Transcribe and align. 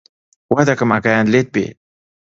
وا 0.51 0.61
دەکەم 0.69 0.91
ئاگایان 0.93 1.27
لێت 1.33 1.47
بێ 1.53 1.65